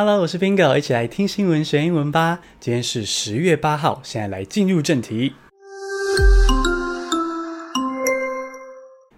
[0.00, 2.38] Hello，我是 Bingo，一起来听新闻学英文吧。
[2.60, 5.34] 今天是十月八号，现在来进入正题。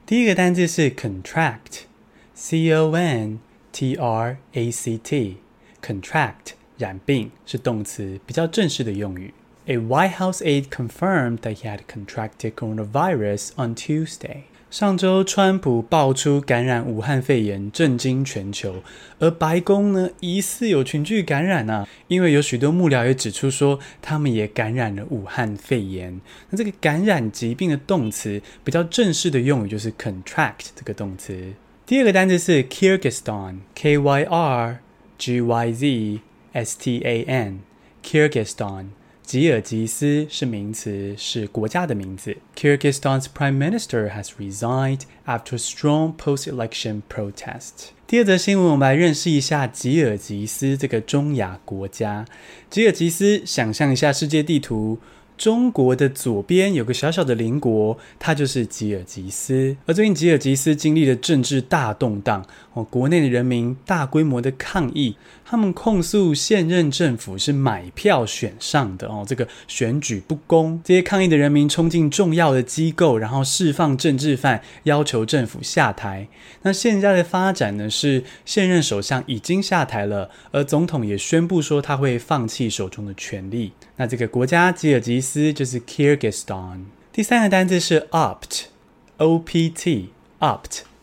[0.06, 3.40] 第一个单字是 contract，c o n
[3.70, 9.34] t r a c t，contract 染病是动词，比较正式的用语。
[9.66, 14.44] A White House aide confirmed that he had contracted coronavirus on Tuesday.
[14.70, 18.84] 上周，川普爆出感染武汉肺炎，震惊全球。
[19.18, 26.20] 而白宫呢，疑似有群聚感染啊，因为有许多幕僚也指出说，他们也感染了武汉肺炎。
[26.50, 31.52] 那这个感染疾病的动词，比较正式的用语就是 contract 这个动词。
[31.84, 34.78] 第二个单词是 Kyrgyzstan，K Y R
[35.18, 36.20] G Y Z
[36.52, 38.86] S T A N，Kyrgyzstan。
[39.30, 42.36] 吉尔吉斯是名词，是国家的名字。
[42.56, 47.90] Kyrgyzstan's prime minister has resigned after strong post-election protest。
[48.08, 52.24] 第二则新闻，我们来认识一下吉尔吉斯这个中亚国家。
[52.68, 54.98] 吉尔吉斯，想象一下世界地图。
[55.40, 59.74] 中国的左边有个小小的邻国，它就是吉尔吉斯。
[59.86, 70.78] 而最近吉尔吉斯经历了政治大动荡，哦，国内的人民大规模的抗议，他们控诉现任政府是买票选上的哦，这个选举不公。
[70.84, 76.28] 这些抗议的人民冲进重要的机构，然后释放政治犯，要求政府下台。
[76.60, 83.72] 那现在的发展呢，是现任首相已经下台了，而总统也宣布说他会放弃手中的权力。
[84.00, 85.52] 那这个国家吉尔吉斯。
[85.52, 86.84] 就是 Kyrgyzstan。
[87.12, 88.64] 第三个单字是 opt，O-P-T，opt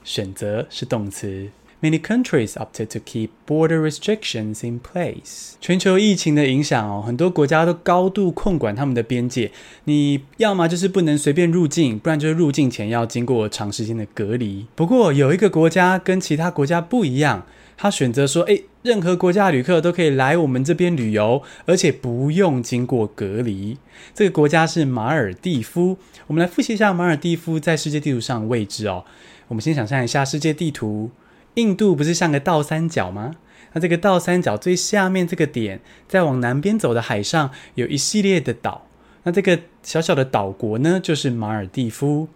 [0.03, 1.51] 选择是动词。
[1.79, 5.53] Many countries opted to keep border restrictions in place。
[5.61, 9.51] 全球疫情的影响哦，很多国家都高度控管他们的边界。
[9.83, 14.65] 你要么就是不能随便入境，不然就是入境前要经过长时间的隔离。
[14.75, 17.45] 不过有一个国家跟其他国家不一样。
[17.79, 23.77] 他选择说：“诶，任何国家旅客都可以来我们这边旅游，而且不用经过隔离。
[24.15, 25.99] 这个国家是马尔地夫。
[26.25, 29.05] 我们来复习一下马尔地夫在世界地图上的位置哦。
[29.47, 31.11] 我们先想象一下世界地图，
[31.57, 33.35] 印度不是像个倒三角吗？
[33.73, 38.87] 那这个倒三角最下面这个点，再往南边走的海上有一系列的岛。
[39.23, 42.27] 那这个小小的岛国呢，就是马尔地夫。”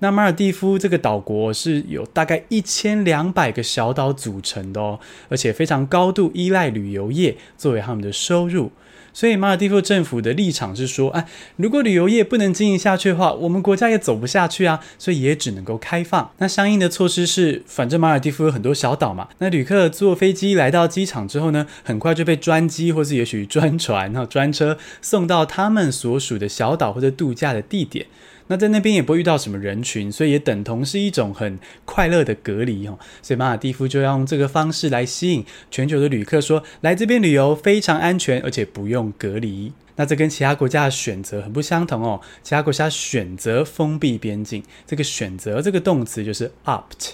[0.00, 8.70] 那马尔地夫这个岛国是有大概一千两百个小岛组成的哦，而且非常高度依赖旅游业作为他们的收入，
[9.18, 16.30] 所以马尔地夫政府的立场是说，哎，如果旅游业不能经营下去的话，我们国家也走不下去啊，所以也只能够开放。
[16.38, 28.06] 那相应的措施是，反正马尔地夫有很多小岛嘛，那旅客坐飞机来到机场之后呢，很快就被专机或是也许专船、然后专车送到他们所属的小岛或者度假的地点。
[28.48, 32.98] 那在那边也不会遇到什么人群，所以也等同是一种很快乐的隔离哦。
[33.22, 39.72] 所以马尔地夫就要用这个方式来吸引全球的旅客，说来这边旅游非常安全，而且不用隔离。
[39.96, 42.20] 那这跟其他国家的选择很不相同哦。
[42.42, 47.12] 其他国家选择封闭边境，这个选择这个动词就是 opt。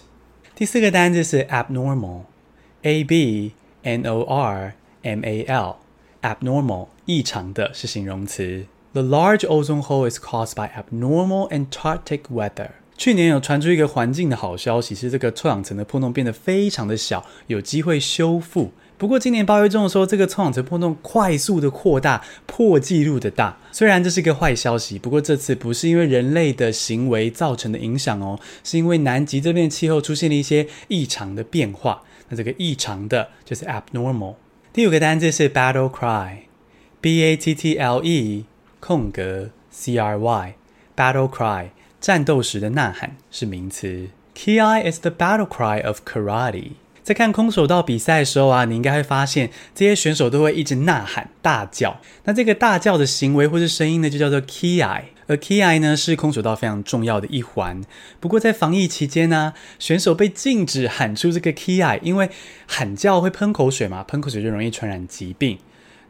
[0.54, 3.52] 第四个单字是 abnormal，a b
[3.82, 8.66] n o r m a l，abnormal 异常的是形容词。
[8.94, 12.68] The large ozone hole is caused by abnormal Antarctic weather。
[12.96, 18.70] 去年有传出一个环境的好消息，是这个臭氧层的破洞变得非常的小，有机会修复。
[18.96, 23.58] 不过今年八月中的时候，这个臭氧层破洞快速的扩大，破纪录的大。
[23.72, 32.02] 虽然这是一个坏消息，不过这次不是因为人类的行为造成的影响哦，是因为南极这边气候出现了一些异常的变化。
[32.28, 34.36] 那这个异常的就是 abnormal。
[34.72, 38.44] 第五个单字是 battle cry，B A T T L E。
[38.86, 40.56] 空格 C R Y
[40.94, 41.68] battle cry
[42.02, 44.08] 战斗时的呐喊是名词。
[44.34, 44.60] Ki
[44.92, 46.72] is the battle cry of karate。
[47.02, 51.98] 在看空手道比赛的时候啊，你应该会发现这些选手都会一直呐喊大叫。
[52.24, 54.84] 那这个大叫的行为或是声音呢，就叫做 Ki。
[55.28, 57.80] 而 Ki 呢是空手道非常重要的一环。
[58.20, 62.28] 不过在防疫期间呢，选手被禁止喊出这个 Ki，因为
[62.66, 65.58] 喊叫会喷口水嘛，喷口水就容易传染疾病。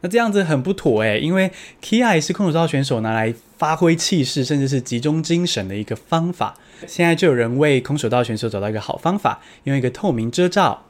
[0.01, 1.51] 那这样子很不妥诶，因为
[1.81, 6.55] Ki 是空手道选手拿来发挥气势，甚至是集中精神的一个方法。
[6.85, 10.85] 现在就有人为空手道选手找到一个好方法，用一个透明遮罩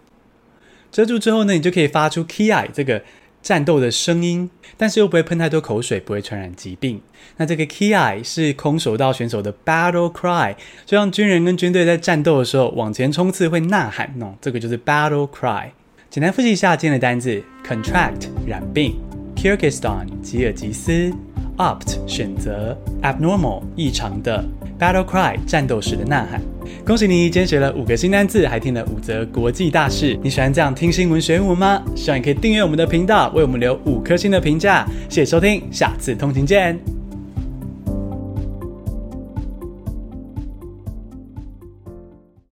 [0.91, 3.03] 遮住之后呢，你就可以发出 Ki 这个
[3.41, 7.01] 战斗的声音，但是又不会喷太多口水，不会传染疾病。
[7.37, 10.55] 那这个 Ki 是空手道选手的 Battle Cry，
[10.85, 15.69] 就像军人跟军队在战斗的时候往前冲刺会呐喊，喏，这个就是 Battle Cry。
[16.15, 18.95] 简单复习一下今天的单字：contract 染病
[19.35, 21.11] ，Kyrgyzstan 吉尔吉斯
[21.57, 24.41] opt 选择，abnormal 异常的
[24.79, 26.41] ，battle cry 战斗时的呐喊。
[26.85, 30.17] 恭喜你，今天学了五个新单字，还听了五则国际大事。
[30.23, 31.83] 你喜欢这样听新闻学英文吗？
[31.97, 34.87] 希望你可以订阅我们的频道，为我们留五颗星的评价。
[35.09, 36.94] 谢谢收听，下次通勤见。